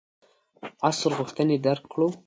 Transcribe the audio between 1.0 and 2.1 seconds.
غوښتنې درک کړو.